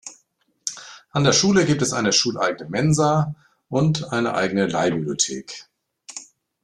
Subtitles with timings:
[1.11, 3.35] An der Schule gibt es eine schuleigene Mensa
[3.69, 5.69] und eine eigene Leihbibliothek.